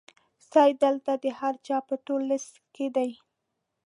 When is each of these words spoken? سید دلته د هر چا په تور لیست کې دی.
سید 0.49 0.75
دلته 0.85 1.11
د 1.23 1.25
هر 1.39 1.53
چا 1.67 1.77
په 1.87 1.95
تور 2.05 2.21
لیست 2.29 2.53
کې 2.75 2.87
دی. 2.95 3.11